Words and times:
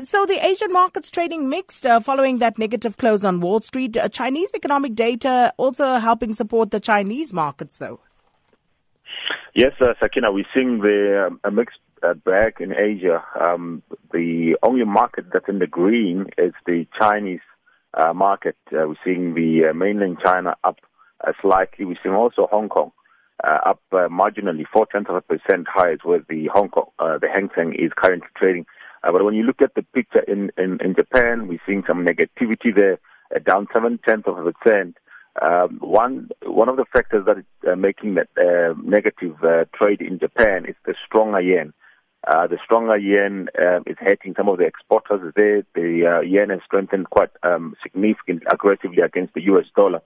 So 0.00 0.24
the 0.24 0.38
Asian 0.42 0.72
markets 0.72 1.10
trading 1.10 1.50
mixed 1.50 1.84
uh, 1.84 2.00
following 2.00 2.38
that 2.38 2.58
negative 2.58 2.96
close 2.96 3.26
on 3.26 3.40
Wall 3.40 3.60
Street. 3.60 3.94
Uh, 3.94 4.08
Chinese 4.08 4.48
economic 4.54 4.94
data 4.94 5.52
also 5.58 5.98
helping 5.98 6.32
support 6.32 6.70
the 6.70 6.80
Chinese 6.80 7.34
markets, 7.34 7.76
though. 7.76 8.00
Yes, 9.54 9.72
uh, 9.82 9.92
Sakina, 10.00 10.32
we're 10.32 10.46
seeing 10.54 10.78
the 10.78 11.26
um, 11.26 11.40
a 11.44 11.50
mixed 11.50 11.78
uh, 12.02 12.14
bag 12.14 12.54
in 12.60 12.72
Asia. 12.72 13.22
Um, 13.38 13.82
the 14.12 14.56
only 14.62 14.86
market 14.86 15.26
that's 15.30 15.48
in 15.48 15.58
the 15.58 15.66
green 15.66 16.30
is 16.38 16.54
the 16.64 16.86
Chinese 16.98 17.40
uh, 17.92 18.14
market. 18.14 18.56
Uh, 18.68 18.88
we're 18.88 18.96
seeing 19.04 19.34
the 19.34 19.74
mainland 19.74 20.18
China 20.24 20.56
up 20.64 20.78
slightly. 21.42 21.84
We're 21.84 21.98
seeing 22.02 22.14
also 22.14 22.48
Hong 22.50 22.70
Kong 22.70 22.92
up 23.44 23.82
marginally, 23.92 24.64
four 24.72 24.86
tenths 24.86 25.10
of 25.10 25.16
a 25.16 25.20
percent 25.20 25.66
higher, 25.68 25.98
where 26.02 26.24
the 26.30 26.46
Hong 26.46 26.70
Kong, 26.70 26.86
the 26.98 27.28
Hang 27.30 27.50
Seng 27.54 27.74
is 27.74 27.92
currently 27.94 28.28
trading. 28.36 28.64
Uh, 29.04 29.12
but 29.12 29.24
when 29.24 29.34
you 29.34 29.42
look 29.42 29.60
at 29.62 29.74
the 29.74 29.82
picture 29.82 30.20
in, 30.20 30.50
in, 30.56 30.78
in 30.82 30.94
Japan, 30.94 31.48
we're 31.48 31.60
seeing 31.66 31.82
some 31.86 32.06
negativity 32.06 32.74
there, 32.74 32.98
uh, 33.34 33.38
down 33.40 33.66
seven 33.72 33.98
tenths 34.04 34.28
of 34.28 34.38
a 34.38 34.52
percent. 34.52 34.96
Um, 35.40 35.78
one 35.80 36.28
one 36.44 36.68
of 36.68 36.76
the 36.76 36.84
factors 36.92 37.24
that 37.24 37.38
is 37.38 37.44
uh, 37.66 37.74
making 37.74 38.16
that 38.16 38.28
uh, 38.36 38.74
negative 38.84 39.36
uh, 39.42 39.64
trade 39.74 40.02
in 40.02 40.18
Japan 40.18 40.66
is 40.66 40.76
the 40.84 40.94
stronger 41.06 41.40
yen. 41.40 41.72
Uh, 42.28 42.46
the 42.46 42.58
stronger 42.62 42.98
yen 42.98 43.48
uh, 43.58 43.80
is 43.86 43.96
hurting 43.98 44.34
some 44.36 44.48
of 44.48 44.58
the 44.58 44.64
exporters 44.64 45.32
there. 45.34 45.62
The 45.74 46.18
uh, 46.18 46.20
yen 46.20 46.50
has 46.50 46.60
strengthened 46.66 47.10
quite 47.10 47.30
um, 47.42 47.74
significantly, 47.82 48.46
aggressively 48.48 49.02
against 49.02 49.34
the 49.34 49.42
U.S. 49.44 49.64
dollar. 49.74 50.02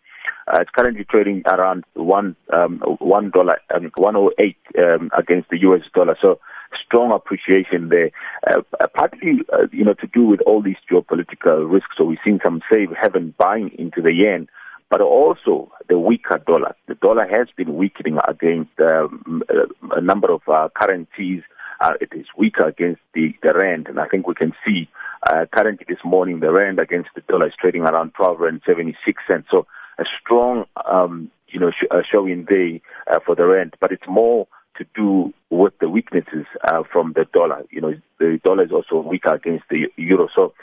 Uh, 0.47 0.60
it's 0.60 0.71
currently 0.71 1.05
trading 1.05 1.43
around 1.45 1.85
one 1.95 2.37
um, 2.52 2.79
one 3.01 3.30
dollar 3.30 3.59
um, 3.74 3.91
one 3.97 4.16
oh 4.16 4.30
eight 4.38 4.57
um, 4.79 5.10
against 5.19 5.51
the 5.51 5.59
U.S. 5.63 5.83
dollar. 5.93 6.16
So 6.23 6.38
strong 6.84 7.12
appreciation 7.12 7.88
there, 7.88 8.11
uh, 8.51 8.87
partly 8.95 9.41
uh, 9.52 9.66
you 9.73 9.84
know 9.84 9.95
to 9.95 10.07
do 10.09 10.27
with 10.27 10.41
all 10.43 10.62
these 10.62 10.77
geopolitical 10.91 11.70
risks. 11.70 11.95
So 11.97 12.05
we've 12.05 12.19
seen 12.24 12.41
some 12.45 12.62
safe 12.73 12.91
haven 13.01 13.34
buying 13.38 13.70
into 13.79 14.02
the 14.02 14.13
yen 14.13 14.49
but 14.91 15.01
also 15.01 15.71
the 15.88 15.99
weaker 15.99 16.41
dollar. 16.46 16.74
The 16.87 16.95
dollar 16.95 17.26
has 17.26 17.49
been 17.57 17.76
weakening 17.76 18.18
against 18.29 18.71
um, 18.80 19.43
a 19.91 20.01
number 20.01 20.32
of 20.32 20.43
uh, 20.49 20.68
currencies. 20.76 21.43
Uh, 21.80 21.95
it 22.01 22.10
is 22.13 22.26
weaker 22.38 22.66
against 22.66 23.01
the, 23.15 23.35
the 23.43 23.52
rand, 23.52 23.88
and 23.88 24.01
I 24.01 24.07
think 24.07 24.26
we 24.26 24.35
can 24.35 24.52
see 24.65 24.88
uh, 25.29 25.46
currently 25.54 25.85
this 25.88 25.98
morning 26.04 26.41
the 26.41 26.52
rand 26.52 26.79
against 26.79 27.10
the 27.15 27.21
dollar 27.23 27.48
is 27.48 27.54
trading 27.60 27.82
around 27.82 28.13
12 28.15 28.41
rand 28.41 28.63
76 28.66 29.23
cents. 29.29 29.48
So 29.51 29.66
a 29.98 30.04
strong, 30.21 30.65
um, 30.91 31.30
you 31.48 31.60
know, 31.60 31.71
sh- 31.71 31.87
uh, 31.91 32.02
showing 32.10 32.46
there 32.48 32.79
uh, 33.10 33.21
for 33.24 33.35
the 33.35 33.45
rand, 33.45 33.74
but 33.80 33.93
it's 33.93 34.07
more 34.09 34.46
to 34.79 34.85
do 34.95 35.32
with 35.51 35.73
the 35.80 35.88
weaknesses 35.88 36.46
uh, 36.65 36.82
from 36.93 37.13
the 37.15 37.27
dollar. 37.32 37.65
You 37.71 37.80
know, 37.80 37.95
the 38.19 38.41
dollar 38.43 38.65
is 38.65 38.73
also 38.73 39.07
weaker 39.07 39.35
against 39.35 39.65
the 39.71 39.88
euro. 39.96 40.29
So 40.35 40.55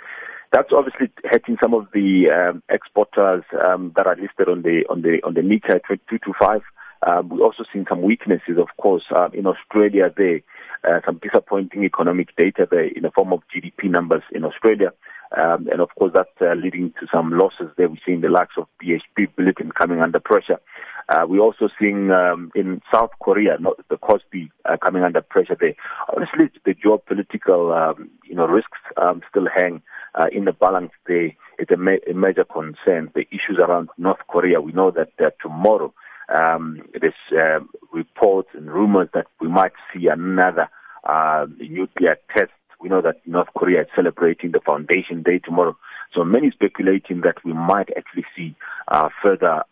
that's 0.51 0.69
obviously 0.71 1.09
hurting 1.23 1.57
some 1.61 1.73
of 1.73 1.87
the 1.93 2.29
um, 2.29 2.63
exporters 2.69 3.43
um, 3.65 3.91
that 3.95 4.05
are 4.05 4.15
listed 4.15 4.47
on 4.47 4.61
the 4.61 4.83
on 4.89 5.01
the 5.01 5.19
on 5.23 5.33
the 5.33 5.41
Nikkei 5.41 5.81
225. 5.87 6.61
Um, 7.05 7.29
we're 7.29 7.43
also 7.43 7.63
seeing 7.73 7.85
some 7.89 8.01
weaknesses, 8.01 8.57
of 8.57 8.67
course, 8.77 9.03
uh, 9.13 9.29
in 9.33 9.45
Australia. 9.45 10.13
There, 10.15 10.41
uh, 10.83 10.99
some 11.05 11.19
disappointing 11.21 11.83
economic 11.83 12.35
data 12.35 12.67
there 12.69 12.85
in 12.85 13.03
the 13.03 13.11
form 13.11 13.33
of 13.33 13.41
GDP 13.53 13.89
numbers 13.89 14.23
in 14.31 14.45
Australia, 14.45 14.91
um, 15.35 15.67
and 15.71 15.81
of 15.81 15.89
course 15.97 16.11
that's 16.13 16.29
uh, 16.41 16.53
leading 16.53 16.93
to 16.99 17.07
some 17.11 17.31
losses 17.31 17.71
there. 17.77 17.89
We're 17.89 17.97
seeing 18.05 18.21
the 18.21 18.29
likes 18.29 18.53
of 18.57 18.67
BHP 18.81 19.29
Billiton 19.37 19.73
coming 19.73 20.01
under 20.01 20.19
pressure. 20.19 20.59
Uh, 21.09 21.25
we're 21.27 21.39
also 21.39 21.69
seeing 21.79 22.11
um, 22.11 22.51
in 22.55 22.81
South 22.93 23.11
Korea, 23.21 23.57
not 23.59 23.77
the 23.89 23.97
Kospi 23.97 24.49
uh, 24.65 24.77
coming 24.77 25.03
under 25.03 25.21
pressure 25.21 25.57
there. 25.59 25.75
Honestly, 26.15 26.49
the 26.65 26.73
geopolitical, 26.73 27.75
um, 27.75 28.09
you 28.23 28.35
know, 28.35 28.45
risks 28.47 28.79
um, 28.97 29.21
still 29.29 29.47
hang 29.53 29.81
uh, 30.15 30.27
in 30.31 30.45
the 30.45 30.53
balance 30.53 30.91
there. 31.07 31.31
It's 31.59 31.71
a, 31.71 31.77
ma- 31.77 32.03
a, 32.09 32.13
major 32.13 32.45
concern. 32.45 33.11
The 33.13 33.25
issues 33.31 33.59
around 33.59 33.89
North 33.97 34.21
Korea. 34.27 34.61
We 34.61 34.71
know 34.71 34.91
that 34.91 35.11
uh, 35.19 35.29
tomorrow 35.41 35.93
um, 36.33 36.81
there's 36.99 37.13
uh, 37.37 37.59
reports 37.91 38.49
and 38.53 38.67
rumors 38.67 39.09
that 39.13 39.27
we 39.41 39.47
might 39.47 39.73
see 39.93 40.07
another 40.07 40.69
uh, 41.03 41.45
nuclear 41.59 42.17
test. 42.35 42.51
We 42.79 42.89
know 42.89 43.01
that 43.01 43.25
North 43.25 43.47
Korea 43.55 43.81
is 43.81 43.87
celebrating 43.95 44.51
the 44.51 44.59
Foundation 44.59 45.23
Day 45.23 45.39
tomorrow. 45.39 45.77
So 46.13 46.23
many 46.23 46.51
speculating 46.51 47.21
that 47.21 47.43
we 47.45 47.53
might 47.53 47.89
actually 47.95 48.25
see 48.35 48.55
uh, 48.89 49.09
further 49.21 49.63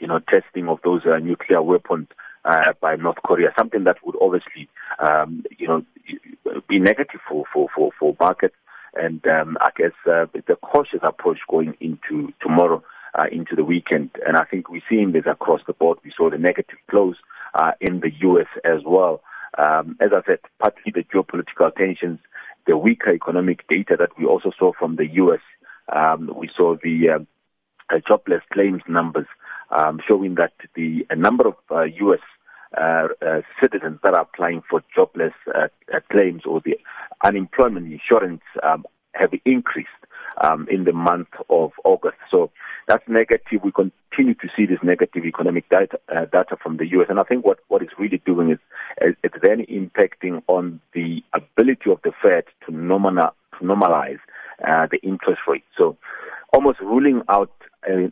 you 0.00 0.06
know, 0.06 0.20
testing 0.30 0.68
of 0.68 0.78
those 0.84 1.02
uh, 1.06 1.18
nuclear 1.18 1.62
weapons 1.62 2.08
uh, 2.44 2.72
by 2.80 2.96
North 2.96 3.18
Korea, 3.24 3.52
something 3.56 3.84
that 3.84 3.96
would 4.04 4.16
obviously, 4.20 4.68
um, 4.98 5.44
you 5.58 5.68
know, 5.68 5.84
be 6.68 6.78
negative 6.78 7.20
for, 7.28 7.44
for, 7.52 7.68
for, 7.74 7.90
for 7.98 8.16
markets. 8.20 8.54
And 8.94 9.24
um, 9.26 9.58
I 9.60 9.70
guess 9.76 9.92
uh, 10.06 10.26
the 10.32 10.56
cautious 10.56 11.00
approach 11.02 11.38
going 11.48 11.74
into 11.80 12.32
tomorrow, 12.40 12.82
uh, 13.18 13.26
into 13.30 13.54
the 13.54 13.64
weekend. 13.64 14.10
And 14.26 14.36
I 14.36 14.44
think 14.44 14.70
we're 14.70 14.82
seeing 14.88 15.12
this 15.12 15.24
across 15.26 15.60
the 15.66 15.72
board. 15.72 15.98
We 16.04 16.12
saw 16.16 16.30
the 16.30 16.38
negative 16.38 16.78
close 16.90 17.16
uh, 17.54 17.72
in 17.80 18.00
the 18.00 18.10
U.S. 18.20 18.46
as 18.64 18.80
well. 18.84 19.20
Um, 19.56 19.96
as 20.00 20.10
I 20.12 20.22
said, 20.26 20.38
partly 20.58 20.92
the 20.92 21.04
geopolitical 21.04 21.74
tensions, 21.74 22.20
the 22.66 22.76
weaker 22.76 23.12
economic 23.12 23.66
data 23.68 23.96
that 23.98 24.10
we 24.18 24.24
also 24.24 24.52
saw 24.58 24.72
from 24.78 24.96
the 24.96 25.06
U.S. 25.14 25.40
Um, 25.94 26.30
we 26.36 26.50
saw 26.54 26.76
the 26.82 27.08
uh, 27.10 27.98
jobless 28.06 28.42
claims 28.52 28.82
numbers 28.88 29.26
um, 29.70 30.00
showing 30.06 30.36
that 30.36 30.52
the 30.74 31.06
number 31.16 31.46
of 31.48 31.54
uh, 31.70 31.82
U.S. 31.82 32.20
Uh, 32.76 33.08
uh, 33.22 33.40
citizens 33.60 33.98
that 34.02 34.12
are 34.12 34.20
applying 34.20 34.62
for 34.68 34.82
jobless 34.94 35.32
uh, 35.54 35.68
uh, 35.94 36.00
claims 36.12 36.42
or 36.44 36.60
the 36.66 36.78
unemployment 37.24 37.90
insurance 37.90 38.42
um, 38.62 38.84
have 39.12 39.32
increased 39.46 39.88
um, 40.44 40.68
in 40.70 40.84
the 40.84 40.92
month 40.92 41.28
of 41.48 41.72
August. 41.84 42.18
So 42.30 42.50
that's 42.86 43.02
negative. 43.08 43.62
We 43.64 43.72
continue 43.72 44.34
to 44.34 44.48
see 44.54 44.66
this 44.66 44.80
negative 44.82 45.24
economic 45.24 45.66
data, 45.70 45.98
uh, 46.14 46.26
data 46.26 46.58
from 46.62 46.76
the 46.76 46.86
U.S. 46.88 47.06
And 47.08 47.18
I 47.18 47.22
think 47.22 47.46
what, 47.46 47.58
what 47.68 47.80
it's 47.80 47.98
really 47.98 48.20
doing 48.26 48.50
is, 48.50 48.58
is 49.00 49.14
it's 49.24 49.36
then 49.42 49.64
impacting 49.64 50.42
on 50.46 50.78
the 50.92 51.22
ability 51.32 51.90
of 51.90 52.00
the 52.04 52.12
Fed 52.22 52.44
to, 52.66 52.72
normalize, 52.72 53.32
to 53.58 53.64
normalize 53.64 54.20
the 54.60 54.98
interest 55.02 55.40
rate. 55.48 55.64
So 55.76 55.96
almost 56.52 56.80
ruling 56.80 57.22
out 57.30 57.50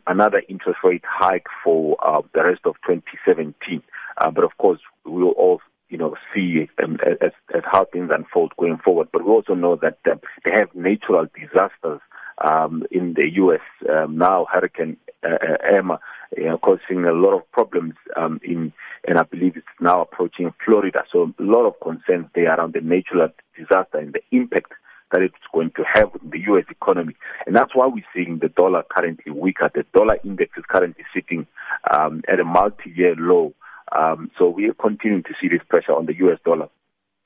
another 0.07 0.41
interest 0.49 0.79
rate 0.83 1.03
hike 1.07 1.47
for 1.63 1.97
uh, 2.05 2.21
the 2.33 2.43
rest 2.43 2.61
of 2.65 2.75
2017. 2.85 3.81
Uh, 4.17 4.31
but 4.31 4.43
of 4.43 4.57
course, 4.57 4.79
we 5.05 5.23
will 5.23 5.31
all, 5.31 5.61
you 5.89 5.97
know, 5.97 6.15
see 6.33 6.67
um, 6.83 6.97
as, 7.05 7.31
as 7.53 7.61
how 7.71 7.85
things 7.85 8.09
unfold 8.13 8.53
going 8.57 8.77
forward. 8.77 9.07
But 9.11 9.25
we 9.25 9.31
also 9.31 9.53
know 9.53 9.75
that 9.77 9.99
um, 10.11 10.19
they 10.43 10.51
have 10.51 10.73
natural 10.75 11.27
disasters 11.39 12.01
um, 12.39 12.83
in 12.91 13.13
the 13.13 13.29
U.S. 13.35 13.61
Um, 13.89 14.17
now, 14.17 14.47
Hurricane 14.51 14.97
uh, 15.23 15.29
uh, 15.29 15.57
Irma, 15.63 15.99
you 16.35 16.45
know, 16.45 16.57
causing 16.57 17.05
a 17.05 17.13
lot 17.13 17.35
of 17.35 17.51
problems 17.51 17.95
um, 18.15 18.39
in, 18.43 18.73
and 19.07 19.17
I 19.17 19.23
believe 19.23 19.57
it's 19.57 19.65
now 19.79 20.01
approaching 20.01 20.53
Florida. 20.63 21.03
So 21.11 21.33
a 21.39 21.43
lot 21.43 21.65
of 21.65 21.79
concerns 21.81 22.27
there 22.35 22.55
around 22.55 22.73
the 22.73 22.81
natural 22.81 23.29
disaster 23.57 23.97
and 23.97 24.13
the 24.13 24.21
impact 24.31 24.73
that 25.11 25.21
it's 25.21 25.35
going 25.53 25.71
to 25.75 25.83
have 25.83 26.09
in 26.21 26.29
the 26.29 26.39
U.S. 26.47 26.65
economy. 26.69 27.15
And 27.45 27.55
that's 27.55 27.75
why 27.75 27.87
we're 27.87 28.03
seeing 28.13 28.39
the 28.39 28.49
dollar 28.49 28.83
currently 28.89 29.31
weaker. 29.31 29.69
The 29.73 29.85
dollar 29.93 30.17
index 30.23 30.57
is 30.57 30.65
currently 30.67 31.05
sitting 31.13 31.47
um, 31.93 32.23
at 32.27 32.39
a 32.39 32.43
multi-year 32.43 33.15
low. 33.17 33.53
Um, 33.95 34.31
so 34.37 34.49
we 34.49 34.69
are 34.69 34.73
continuing 34.73 35.23
to 35.23 35.33
see 35.39 35.47
this 35.47 35.61
pressure 35.69 35.93
on 35.93 36.05
the 36.05 36.15
U.S. 36.17 36.39
dollar. 36.45 36.69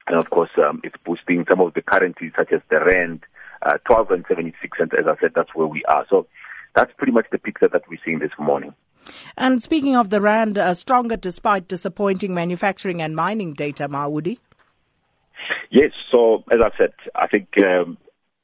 And 0.08 0.18
of 0.18 0.30
course, 0.30 0.52
um, 0.58 0.82
it's 0.84 0.96
boosting 1.06 1.46
some 1.50 1.62
of 1.62 1.74
the 1.74 1.82
currencies 1.82 2.32
such 2.36 2.52
as 2.52 2.62
the 2.70 2.80
rand, 2.80 3.24
uh, 3.64 3.78
12 3.86 4.12
and 4.12 4.26
76 4.28 4.78
cents. 4.78 4.94
As 4.98 5.06
I 5.08 5.20
said, 5.20 5.32
that's 5.36 5.54
where 5.56 5.68
we 5.68 5.84
are. 5.86 6.06
So 6.10 6.28
that's 6.76 6.92
pretty 6.98 7.14
much 7.14 7.28
the 7.32 7.40
picture 7.40 7.68
that 7.68 7.84
we're 7.90 8.00
seeing 8.04 8.20
this 8.20 8.32
morning. 8.40 8.74
And 9.38 9.62
speaking 9.62 9.96
of 9.96 10.10
the 10.10 10.22
rand, 10.22 10.58
uh, 10.58 10.74
stronger 10.74 11.18
despite 11.18 11.68
disappointing 11.68 12.34
manufacturing 12.34 13.02
and 13.02 13.16
mining 13.16 13.54
data, 13.54 13.88
Maudi. 13.88 14.38
Yes, 15.70 15.92
so 16.12 16.44
as 16.52 16.60
I 16.64 16.70
said, 16.78 16.94
I 17.16 17.28
think 17.28 17.48
um, 17.64 17.98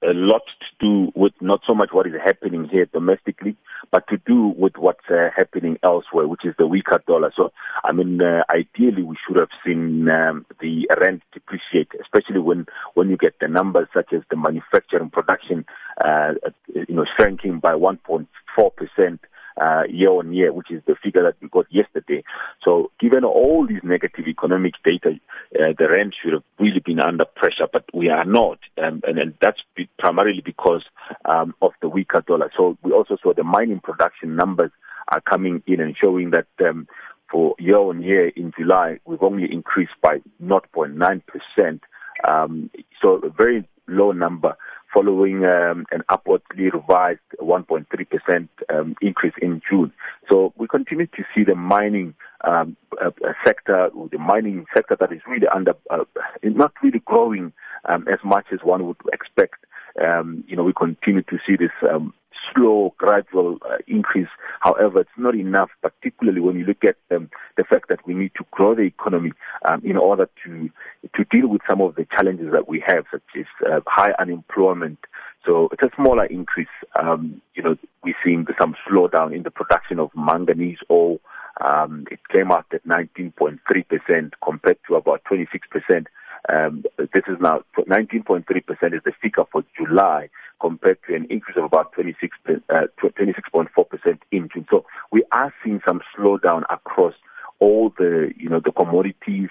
a 0.04 0.14
lot 0.14 0.44
to 0.60 0.86
do 0.86 1.12
with 1.16 1.34
not 1.42 1.62
so 1.66 1.74
much 1.74 1.90
what 1.92 2.06
is 2.06 2.14
happening 2.24 2.70
here 2.72 2.86
domestically, 2.86 3.56
but 3.92 4.08
to 4.10 4.18
do 4.26 4.54
with 4.58 4.74
what's 4.78 5.10
uh, 5.10 5.30
happening 5.36 5.78
elsewhere, 5.84 6.28
which 6.28 6.46
is 6.46 6.54
the 6.60 6.68
weaker 6.68 7.02
dollar. 7.08 7.32
So, 7.36 7.52
I 7.84 7.92
mean, 7.92 8.22
uh, 8.22 8.44
ideally, 8.50 9.02
we 9.02 9.18
should 9.26 9.38
have 9.38 9.50
seen 9.66 10.08
um, 10.10 10.46
the 10.62 10.88
rand 11.02 11.22
depreciate, 11.34 11.90
especially 12.00 12.40
when 12.40 12.68
when 12.94 13.10
you 13.10 13.18
get 13.18 13.40
the 13.42 13.48
numbers 13.48 13.88
such 13.94 14.14
as 14.14 14.22
the 14.30 14.38
manufacturing 14.38 15.10
production, 15.10 15.66
uh, 16.04 16.34
you 16.74 16.96
know, 16.96 17.06
shrinking 17.18 17.60
by 17.60 17.74
1.4 17.74 18.28
percent 18.76 19.22
uh, 19.60 19.84
year 19.90 20.12
on 20.12 20.34
year, 20.34 20.54
which 20.54 20.72
is 20.72 20.82
the 20.86 20.96
figure 21.04 21.24
that 21.24 21.36
we 21.42 21.50
got 21.50 21.66
yesterday. 21.70 22.24
So 22.64 22.92
given 23.00 23.24
all 23.24 23.66
these 23.68 23.82
negative 23.84 24.28
economic 24.28 24.74
data, 24.84 25.20
uh, 25.60 25.74
the 25.78 25.90
rand 25.90 26.16
should 26.22 26.34
have 26.34 26.44
really 26.60 26.80
been 26.80 27.00
under 27.00 27.26
pressure, 27.26 27.68
but 27.72 27.86
we 27.94 28.10
are 28.10 28.26
not. 28.26 28.60
Um, 28.82 29.02
and, 29.08 29.18
and 29.18 29.34
that's 29.42 29.60
primarily 29.98 30.42
because 30.44 30.84
um, 31.26 31.54
of 31.62 31.72
the 31.82 31.90
weaker 31.90 32.24
dollar. 32.26 32.52
So 32.56 32.78
we 32.84 32.92
also 32.92 33.18
saw 33.22 33.34
the 33.34 33.44
mining 33.44 33.80
production 33.80 34.36
numbers 34.36 34.72
are 35.10 35.22
coming 35.22 35.64
in 35.68 35.80
and 35.80 35.96
showing 36.00 36.32
that 36.32 36.48
um, 36.68 36.88
for 37.32 37.56
year 37.60 37.78
on 37.78 38.02
year 38.02 38.30
in 38.30 38.52
July, 38.58 39.00
we've 39.06 39.24
only 39.24 39.52
increased 39.52 39.94
by 40.02 40.18
0.9%. 40.44 41.80
Um, 42.28 42.70
so 43.02 43.22
very 43.38 43.68
low 43.88 44.12
number 44.12 44.56
following 44.94 45.44
um, 45.46 45.86
an 45.92 46.02
upwardly 46.10 46.70
revised 46.70 47.20
1.3% 47.40 48.48
um, 48.70 48.96
increase 49.02 49.34
in 49.42 49.62
June. 49.70 49.92
So 50.30 50.54
we 50.58 50.68
continue 50.68 51.08
to 51.08 51.24
see 51.36 51.44
the 51.44 51.56
mining 51.56 52.16
um, 52.44 52.78
uh, 53.02 53.12
sector, 53.46 53.90
the 54.12 54.18
mining 54.18 54.66
sector 54.74 54.96
that 55.00 55.12
is 55.12 55.22
really 55.28 55.48
under, 55.48 55.74
uh, 55.90 56.06
not 56.44 56.74
really 56.82 57.02
growing 57.06 57.54
um, 57.86 58.08
as 58.08 58.20
much 58.24 58.46
as 58.52 58.60
one 58.64 58.88
would 58.88 58.98
expect. 59.12 59.66
Um, 60.04 60.44
you 60.48 60.56
know, 60.56 60.64
we 60.64 60.74
continue 60.74 61.24
to 61.24 61.38
see 61.46 61.56
this 61.56 61.72
um, 61.90 62.14
slow, 62.54 62.94
gradual 62.98 63.58
uh, 63.70 63.78
increase. 63.88 64.28
However, 64.60 65.02
it's 65.02 65.10
not 65.18 65.36
enough, 65.36 65.70
particularly 65.82 66.42
when 66.42 66.58
you 66.58 66.66
look 66.66 66.84
at 66.84 66.98
um, 67.16 67.30
the 67.56 67.64
fact 67.64 67.90
that 67.90 68.06
we 68.06 68.14
need 68.14 68.32
to 68.38 68.46
grow 68.52 68.76
the 68.76 68.84
economy 68.84 69.32
um, 69.66 69.82
in 69.84 69.98
order 69.98 70.30
to 70.46 70.70
to 71.16 71.24
deal 71.26 71.48
with 71.48 71.62
some 71.68 71.82
of 71.82 71.96
the 71.96 72.06
challenges 72.06 72.52
that 72.52 72.68
we 72.68 72.84
have, 72.86 73.06
such 73.12 73.22
as 73.38 73.46
uh, 73.66 73.80
high 73.88 74.14
unemployment. 74.20 75.00
So 75.46 75.70
it's 75.72 75.84
a 75.84 75.96
smaller 75.96 76.26
increase. 76.26 76.68
Um, 77.02 77.42
you 77.56 77.64
know, 77.64 77.78
we're 78.04 78.16
seeing 78.24 78.46
some 78.60 78.76
slowdown 78.90 79.36
in 79.36 79.44
the 79.44 79.52
production 79.52 80.00
of 80.00 80.12
manganese 80.16 80.80
ore. 80.90 81.20
Um, 81.62 82.06
it 82.12 82.20
came 82.32 82.52
out 82.52 82.66
at 82.72 82.86
19.3% 82.86 84.32
compared 84.44 84.78
to 84.88 84.96
about 84.96 85.24
26% 85.32 86.06
um, 86.50 86.84
this 86.98 87.24
is 87.28 87.38
now 87.42 87.64
19.3% 87.78 88.46
is 88.94 89.02
the 89.04 89.12
figure 89.22 89.44
for 89.52 89.64
July 89.78 90.30
compared 90.62 90.98
to 91.08 91.16
an 91.16 91.28
increase 91.30 91.58
of 91.58 91.66
about 91.66 91.92
26, 91.94 92.38
uh, 92.48 92.88
26.4% 93.02 94.20
in 94.32 94.50
June. 94.54 94.66
So 94.70 94.86
we 95.12 95.24
are 95.32 95.54
seeing 95.64 95.82
some 95.86 96.02
slowdown 96.18 96.64
across 96.70 97.14
all 97.60 97.94
the, 97.98 98.32
you 98.38 98.50
know, 98.50 98.62
the 98.64 98.72
commodities. 98.72 99.50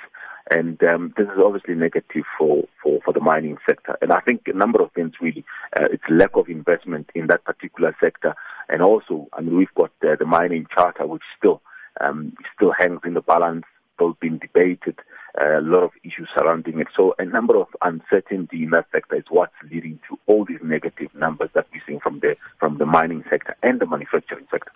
And 0.50 0.80
um, 0.84 1.12
this 1.16 1.26
is 1.26 1.40
obviously 1.44 1.74
negative 1.74 2.24
for, 2.38 2.64
for, 2.82 3.00
for 3.04 3.12
the 3.12 3.20
mining 3.20 3.58
sector. 3.66 3.96
And 4.00 4.12
I 4.12 4.20
think 4.20 4.42
a 4.46 4.52
number 4.52 4.80
of 4.80 4.92
things 4.92 5.14
really. 5.20 5.44
Uh, 5.78 5.86
it's 5.90 6.04
lack 6.08 6.36
of 6.36 6.48
investment 6.48 7.10
in 7.14 7.26
that 7.26 7.44
particular 7.44 7.96
sector. 8.02 8.34
And 8.68 8.80
also, 8.82 9.28
I 9.32 9.40
mean, 9.40 9.56
we've 9.56 9.74
got 9.74 9.90
uh, 10.02 10.16
the 10.18 10.26
mining 10.26 10.66
charter, 10.74 11.06
which 11.06 11.22
still 11.36 11.62
um, 12.00 12.34
still 12.54 12.72
hangs 12.78 13.00
in 13.04 13.14
the 13.14 13.22
balance, 13.22 13.64
still 13.94 14.16
being 14.20 14.38
debated 14.38 14.96
Uh, 15.38 15.58
a 15.58 15.60
lot 15.60 15.82
of 15.82 15.90
issues 16.02 16.28
surrounding 16.34 16.80
it. 16.80 16.86
So 16.96 17.14
a 17.18 17.24
number 17.24 17.60
of 17.60 17.66
uncertainty 17.82 18.62
in 18.62 18.70
that 18.70 18.86
sector 18.90 19.16
is 19.16 19.24
what's 19.28 19.52
leading 19.70 19.98
to 20.08 20.18
all 20.26 20.46
these 20.46 20.60
negative 20.62 21.14
numbers 21.14 21.50
that 21.54 21.66
we're 21.72 21.82
seeing 21.86 22.00
from 22.00 22.20
the 22.20 22.36
from 22.58 22.78
the 22.78 22.86
mining 22.86 23.22
sector 23.28 23.54
and 23.62 23.78
the 23.78 23.86
manufacturing 23.86 24.46
sector. 24.50 24.72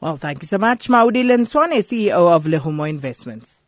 Well, 0.00 0.16
thank 0.16 0.42
you 0.42 0.46
so 0.46 0.58
much, 0.58 0.88
Maudi 0.88 1.24
Lentsoane, 1.24 1.82
CEO 1.82 2.30
of 2.30 2.44
Lehumo 2.44 2.88
Investments. 2.88 3.59